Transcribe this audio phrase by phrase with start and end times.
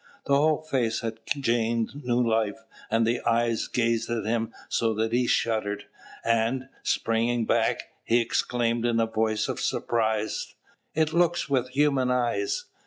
[0.25, 2.57] The whole face had gained new life,
[2.89, 5.85] and the eyes gazed at him so that he shuddered;
[6.25, 10.55] and, springing back, he exclaimed in a voice of surprise:
[10.95, 12.65] "It looks with human eyes!"